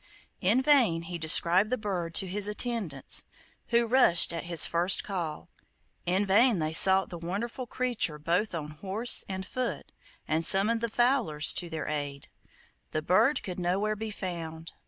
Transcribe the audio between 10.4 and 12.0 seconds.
summoned the fowlers to their